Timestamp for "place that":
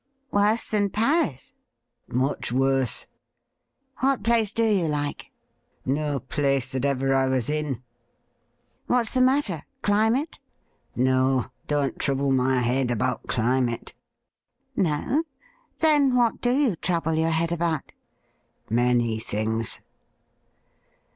6.19-6.85